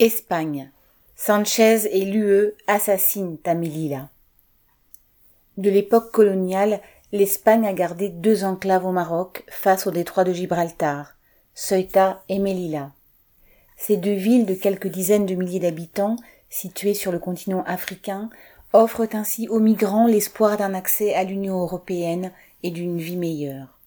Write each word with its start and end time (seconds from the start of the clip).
Espagne. 0.00 0.72
Sanchez 1.14 1.86
et 1.96 2.04
l'UE 2.04 2.54
assassinent 2.66 3.38
Tamilila. 3.38 4.08
De 5.56 5.70
l'époque 5.70 6.10
coloniale, 6.10 6.80
l'Espagne 7.12 7.64
a 7.64 7.72
gardé 7.72 8.08
deux 8.08 8.42
enclaves 8.42 8.84
au 8.84 8.90
Maroc 8.90 9.44
face 9.48 9.86
au 9.86 9.92
détroit 9.92 10.24
de 10.24 10.32
Gibraltar, 10.32 11.14
Ceuta 11.54 12.24
et 12.28 12.40
Melilla. 12.40 12.90
Ces 13.76 13.96
deux 13.96 14.14
villes 14.14 14.46
de 14.46 14.54
quelques 14.54 14.88
dizaines 14.88 15.26
de 15.26 15.36
milliers 15.36 15.60
d'habitants, 15.60 16.16
situées 16.50 16.94
sur 16.94 17.12
le 17.12 17.20
continent 17.20 17.62
africain, 17.64 18.30
offrent 18.72 19.06
ainsi 19.12 19.46
aux 19.46 19.60
migrants 19.60 20.08
l'espoir 20.08 20.56
d'un 20.56 20.74
accès 20.74 21.14
à 21.14 21.22
l'Union 21.22 21.60
européenne 21.60 22.32
et 22.64 22.72
d'une 22.72 22.98
vie 22.98 23.16
meilleure. 23.16 23.78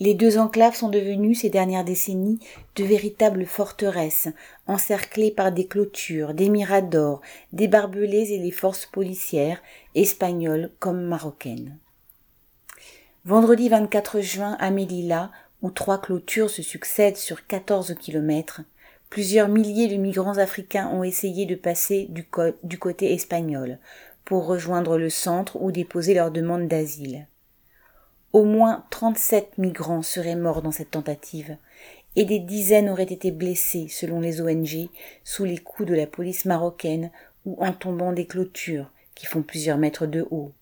Les 0.00 0.14
deux 0.14 0.38
enclaves 0.38 0.76
sont 0.76 0.90
devenues 0.90 1.34
ces 1.34 1.50
dernières 1.50 1.84
décennies 1.84 2.38
de 2.76 2.84
véritables 2.84 3.46
forteresses, 3.46 4.28
encerclées 4.68 5.32
par 5.32 5.50
des 5.50 5.66
clôtures, 5.66 6.34
des 6.34 6.48
miradors, 6.48 7.20
des 7.52 7.66
barbelés 7.66 8.32
et 8.32 8.38
les 8.38 8.52
forces 8.52 8.86
policières, 8.86 9.60
espagnoles 9.96 10.70
comme 10.78 11.02
marocaines. 11.02 11.76
Vendredi 13.24 13.68
24 13.68 14.20
juin 14.20 14.56
à 14.60 14.70
Melilla, 14.70 15.32
où 15.62 15.70
trois 15.70 16.00
clôtures 16.00 16.50
se 16.50 16.62
succèdent 16.62 17.16
sur 17.16 17.46
14 17.48 17.96
kilomètres, 17.98 18.60
plusieurs 19.10 19.48
milliers 19.48 19.88
de 19.88 19.96
migrants 19.96 20.38
africains 20.38 20.88
ont 20.88 21.02
essayé 21.02 21.44
de 21.44 21.56
passer 21.56 22.06
du, 22.10 22.24
du 22.62 22.78
côté 22.78 23.12
espagnol 23.12 23.78
pour 24.24 24.46
rejoindre 24.46 24.96
le 24.96 25.10
centre 25.10 25.60
ou 25.60 25.72
déposer 25.72 26.14
leur 26.14 26.30
demande 26.30 26.68
d'asile. 26.68 27.26
Au 28.34 28.44
moins 28.44 28.84
37 28.90 29.56
migrants 29.56 30.02
seraient 30.02 30.36
morts 30.36 30.60
dans 30.60 30.72
cette 30.72 30.90
tentative, 30.90 31.56
et 32.14 32.24
des 32.24 32.40
dizaines 32.40 32.90
auraient 32.90 33.04
été 33.04 33.30
blessés, 33.30 33.88
selon 33.88 34.20
les 34.20 34.40
ONG, 34.40 34.88
sous 35.24 35.44
les 35.44 35.58
coups 35.58 35.88
de 35.88 35.94
la 35.94 36.06
police 36.06 36.44
marocaine 36.44 37.10
ou 37.46 37.56
en 37.64 37.72
tombant 37.72 38.12
des 38.12 38.26
clôtures 38.26 38.90
qui 39.14 39.26
font 39.26 39.42
plusieurs 39.42 39.78
mètres 39.78 40.06
de 40.06 40.26
haut. 40.30 40.52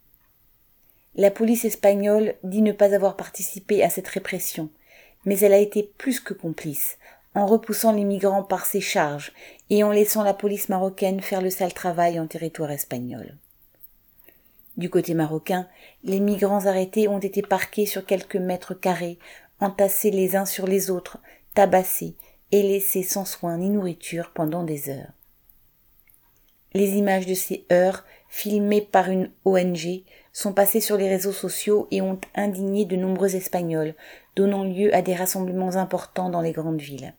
La 1.17 1.31
police 1.31 1.65
espagnole 1.65 2.35
dit 2.45 2.63
ne 2.63 2.73
pas 2.73 2.95
avoir 2.95 3.17
participé 3.17 3.83
à 3.83 3.91
cette 3.91 4.09
répression, 4.09 4.71
mais 5.25 5.39
elle 5.41 5.55
a 5.55 5.59
été 5.59 5.83
plus 5.83 6.21
que 6.21 6.35
complice, 6.35 6.99
en 7.35 7.47
repoussant 7.47 7.93
les 7.93 8.05
migrants 8.05 8.45
par 8.45 8.65
ses 8.65 8.81
charges 8.81 9.33
et 9.71 9.83
en 9.83 9.91
laissant 9.91 10.23
la 10.23 10.35
police 10.35 10.69
marocaine 10.69 11.21
faire 11.21 11.43
le 11.43 11.51
sale 11.51 11.75
travail 11.75 12.21
en 12.21 12.27
territoire 12.27 12.71
espagnol. 12.71 13.37
Du 14.77 14.91
côté 14.91 15.15
marocain, 15.15 15.69
les 16.05 16.21
migrants 16.21 16.67
arrêtés 16.67 17.09
ont 17.09 17.19
été 17.19 17.43
parqués 17.43 17.87
sur 17.87 18.05
quelques 18.05 18.37
mètres 18.37 18.75
carrés, 18.75 19.19
entassés 19.61 20.11
les 20.11 20.37
uns 20.37 20.45
sur 20.45 20.67
les 20.67 20.91
autres, 20.91 21.19
tabassés 21.55 22.15
et 22.53 22.63
laissés 22.63 23.03
sans 23.03 23.25
soin 23.25 23.59
ni 23.59 23.71
nourriture 23.71 24.33
pendant 24.35 24.65
des 24.65 24.91
heures. 24.91 25.13
Les 26.75 26.97
images 26.97 27.25
de 27.25 27.33
ces 27.33 27.65
heures, 27.73 28.05
filmées 28.29 28.83
par 28.83 29.09
une 29.09 29.31
ONG, 29.47 30.03
sont 30.33 30.53
passées 30.53 30.81
sur 30.81 30.99
les 30.99 31.09
réseaux 31.09 31.33
sociaux 31.33 31.89
et 31.91 32.03
ont 32.03 32.21
indigné 32.35 32.85
de 32.85 32.97
nombreux 32.97 33.35
Espagnols, 33.35 33.95
donnant 34.35 34.63
lieu 34.63 34.95
à 34.95 35.01
des 35.01 35.15
rassemblements 35.15 35.77
importants 35.77 36.29
dans 36.29 36.43
les 36.43 36.53
grandes 36.53 36.83
villes. 36.83 37.15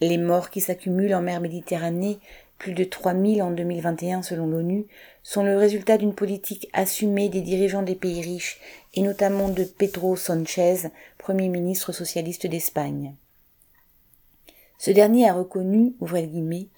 Les 0.00 0.16
morts 0.16 0.50
qui 0.50 0.60
s'accumulent 0.60 1.14
en 1.14 1.22
mer 1.22 1.40
Méditerranée 1.40 2.20
plus 2.60 2.74
de 2.74 2.84
3000 2.84 3.42
en 3.42 3.50
2021 3.50 4.22
selon 4.22 4.46
l'ONU, 4.46 4.86
sont 5.22 5.42
le 5.42 5.56
résultat 5.56 5.96
d'une 5.96 6.14
politique 6.14 6.68
assumée 6.74 7.30
des 7.30 7.40
dirigeants 7.40 7.82
des 7.82 7.94
pays 7.94 8.20
riches 8.20 8.60
et 8.92 9.00
notamment 9.00 9.48
de 9.48 9.64
Pedro 9.64 10.14
Sanchez, 10.14 10.90
Premier 11.16 11.48
ministre 11.48 11.90
socialiste 11.90 12.46
d'Espagne. 12.46 13.16
Ce 14.78 14.90
dernier 14.90 15.28
a 15.28 15.32
reconnu, 15.32 15.94
ouvrez 16.00 16.20
le 16.20 16.28
guillemets, 16.28 16.68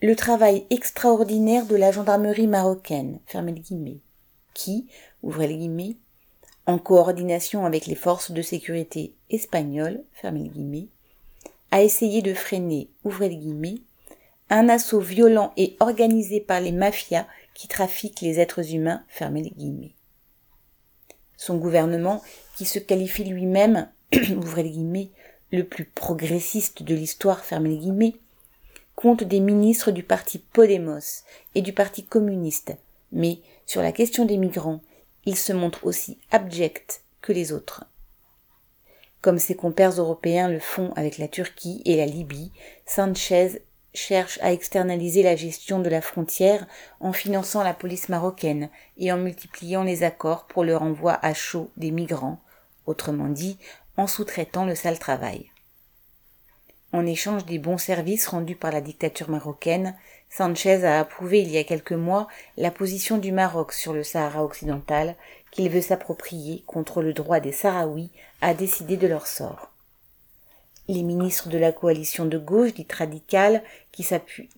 le 0.00 0.14
travail 0.14 0.66
extraordinaire 0.70 1.66
de 1.66 1.76
la 1.76 1.90
gendarmerie 1.90 2.46
marocaine, 2.46 3.18
fermez 3.26 3.52
le 3.52 3.60
guillemets, 3.60 4.00
qui, 4.54 4.86
ouvrez 5.24 5.48
le 5.48 5.56
guillemets, 5.56 5.96
en 6.66 6.78
coordination 6.78 7.66
avec 7.66 7.86
les 7.86 7.96
forces 7.96 8.30
de 8.30 8.40
sécurité 8.40 9.14
espagnoles, 9.30 10.04
fermez 10.12 10.44
le 10.44 10.50
guillemets, 10.50 10.88
a 11.72 11.82
essayé 11.82 12.22
de 12.22 12.34
freiner, 12.34 12.88
ouvrez 13.02 13.28
le 13.28 13.34
guillemets, 13.34 13.82
un 14.50 14.68
assaut 14.68 15.00
violent 15.00 15.52
et 15.56 15.76
organisé 15.80 16.40
par 16.40 16.60
les 16.60 16.72
mafias 16.72 17.26
qui 17.54 17.68
trafiquent 17.68 18.20
les 18.20 18.40
êtres 18.40 18.74
humains, 18.74 19.04
fermez 19.08 19.42
les 19.42 19.50
guillemets. 19.50 19.94
Son 21.36 21.56
gouvernement, 21.56 22.22
qui 22.56 22.64
se 22.64 22.78
qualifie 22.78 23.24
lui-même, 23.24 23.88
le 24.12 25.62
plus 25.62 25.84
progressiste 25.84 26.82
de 26.82 26.94
l'histoire, 26.94 27.44
fermez 27.44 27.70
les 27.70 27.78
guillemets, 27.78 28.16
compte 28.94 29.24
des 29.24 29.40
ministres 29.40 29.90
du 29.90 30.02
parti 30.02 30.38
Podemos 30.38 31.24
et 31.54 31.62
du 31.62 31.72
parti 31.72 32.04
communiste, 32.04 32.76
mais 33.12 33.40
sur 33.66 33.82
la 33.82 33.92
question 33.92 34.24
des 34.24 34.36
migrants, 34.36 34.80
il 35.26 35.36
se 35.36 35.52
montre 35.52 35.86
aussi 35.86 36.18
abject 36.30 37.02
que 37.20 37.32
les 37.32 37.52
autres. 37.52 37.84
Comme 39.20 39.38
ses 39.38 39.56
compères 39.56 39.98
européens 39.98 40.48
le 40.48 40.58
font 40.58 40.92
avec 40.96 41.18
la 41.18 41.28
Turquie 41.28 41.80
et 41.86 41.96
la 41.96 42.06
Libye, 42.06 42.52
Sanchez 42.84 43.62
cherche 43.94 44.38
à 44.42 44.52
externaliser 44.52 45.22
la 45.22 45.36
gestion 45.36 45.78
de 45.78 45.88
la 45.88 46.02
frontière 46.02 46.66
en 47.00 47.12
finançant 47.12 47.62
la 47.62 47.72
police 47.72 48.08
marocaine 48.08 48.68
et 48.98 49.12
en 49.12 49.16
multipliant 49.16 49.84
les 49.84 50.02
accords 50.02 50.46
pour 50.46 50.64
le 50.64 50.76
renvoi 50.76 51.18
à 51.22 51.32
chaud 51.32 51.70
des 51.76 51.92
migrants, 51.92 52.40
autrement 52.86 53.28
dit, 53.28 53.56
en 53.96 54.06
sous-traitant 54.06 54.64
le 54.64 54.74
sale 54.74 54.98
travail. 54.98 55.50
En 56.92 57.06
échange 57.06 57.44
des 57.44 57.58
bons 57.58 57.78
services 57.78 58.26
rendus 58.26 58.54
par 58.54 58.70
la 58.70 58.80
dictature 58.80 59.30
marocaine, 59.30 59.96
Sanchez 60.30 60.84
a 60.84 61.00
approuvé 61.00 61.42
il 61.42 61.50
y 61.50 61.58
a 61.58 61.64
quelques 61.64 61.92
mois 61.92 62.28
la 62.56 62.70
position 62.70 63.18
du 63.18 63.32
Maroc 63.32 63.72
sur 63.72 63.92
le 63.92 64.02
Sahara 64.02 64.44
occidental 64.44 65.16
qu'il 65.50 65.70
veut 65.70 65.80
s'approprier 65.80 66.62
contre 66.66 67.02
le 67.02 67.12
droit 67.12 67.40
des 67.40 67.52
Sahraouis 67.52 68.10
à 68.40 68.54
décider 68.54 68.96
de 68.96 69.06
leur 69.06 69.26
sort. 69.26 69.73
Les 70.88 71.02
ministres 71.02 71.48
de 71.48 71.58
la 71.58 71.72
coalition 71.72 72.26
de 72.26 72.38
gauche, 72.38 72.74
dite 72.74 72.92
radicale, 72.92 73.62
qui, 73.90 74.06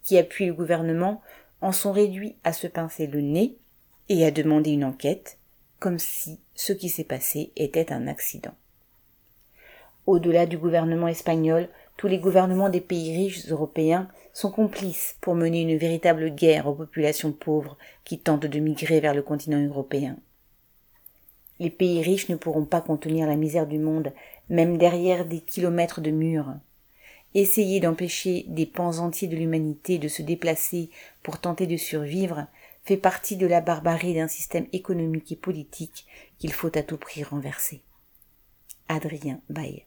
qui 0.03 0.19
appuie 0.19 0.47
le 0.47 0.55
gouvernement, 0.55 1.23
en 1.61 1.73
sont 1.73 1.93
réduits 1.93 2.37
à 2.45 2.53
se 2.53 2.67
pincer 2.67 3.07
le 3.07 3.21
nez 3.21 3.57
et 4.09 4.25
à 4.25 4.31
demander 4.31 4.73
une 4.73 4.85
enquête, 4.85 5.39
comme 5.79 5.99
si 5.99 6.41
ce 6.55 6.73
qui 6.73 6.89
s'est 6.89 7.05
passé 7.05 7.53
était 7.57 7.93
un 7.93 8.09
accident. 8.09 8.55
Au-delà 10.07 10.47
du 10.47 10.57
gouvernement 10.57 11.09
espagnol, 11.09 11.69
tous 11.97 12.07
les 12.07 12.19
gouvernements 12.19 12.69
des 12.69 12.81
pays 12.81 13.17
riches 13.17 13.49
européens 13.49 14.09
sont 14.33 14.51
complices 14.51 15.17
pour 15.21 15.35
mener 15.35 15.63
une 15.63 15.77
véritable 15.77 16.31
guerre 16.31 16.69
aux 16.69 16.75
populations 16.75 17.33
pauvres 17.33 17.77
qui 18.05 18.19
tentent 18.19 18.47
de 18.47 18.59
migrer 18.61 19.01
vers 19.01 19.15
le 19.15 19.23
continent 19.23 19.61
européen. 19.61 20.17
Les 21.59 21.71
pays 21.71 22.03
riches 22.03 22.29
ne 22.29 22.37
pourront 22.37 22.67
pas 22.67 22.81
contenir 22.81 23.27
la 23.27 23.37
misère 23.37 23.67
du 23.67 23.79
monde, 23.79 24.13
même 24.49 24.77
derrière 24.77 25.25
des 25.25 25.41
kilomètres 25.41 26.01
de 26.01 26.11
murs. 26.11 26.55
Essayer 27.35 27.81
d'empêcher 27.81 28.45
des 28.49 28.67
pans 28.67 28.99
entiers 28.99 29.29
de 29.29 29.37
l'humanité 29.37 29.99
de 29.99 30.09
se 30.09 30.23
déplacer 30.23 30.91
pour 31.23 31.39
tenter 31.39 31.67
de 31.67 31.77
survivre 31.77 32.47
fait 32.85 32.97
partie 32.97 33.37
de 33.37 33.47
la 33.47 33.61
barbarie 33.61 34.15
d'un 34.15 34.29
système 34.29 34.67
économique 34.73 35.33
et 35.33 35.37
politique 35.37 36.07
qu'il 36.39 36.53
faut 36.53 36.77
à 36.77 36.83
tout 36.83 36.99
prix 36.99 37.25
renverser. 37.25 37.83
Adrien 38.89 39.41
Baye 39.51 39.86